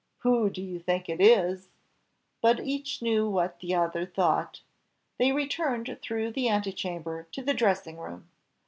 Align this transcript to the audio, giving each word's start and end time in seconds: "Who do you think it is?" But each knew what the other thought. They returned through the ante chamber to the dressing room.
"Who 0.21 0.49
do 0.49 0.63
you 0.63 0.79
think 0.79 1.07
it 1.09 1.21
is?" 1.21 1.69
But 2.41 2.59
each 2.59 3.03
knew 3.03 3.29
what 3.29 3.59
the 3.59 3.75
other 3.75 4.03
thought. 4.03 4.61
They 5.19 5.31
returned 5.31 5.95
through 6.01 6.31
the 6.31 6.49
ante 6.49 6.73
chamber 6.73 7.27
to 7.33 7.43
the 7.43 7.53
dressing 7.53 7.99
room. 7.99 8.27